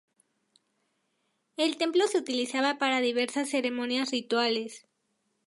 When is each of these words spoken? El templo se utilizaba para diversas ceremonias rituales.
El 1.57 1.77
templo 1.77 2.07
se 2.07 2.17
utilizaba 2.17 2.79
para 2.79 3.01
diversas 3.01 3.49
ceremonias 3.51 4.09
rituales. 4.09 4.87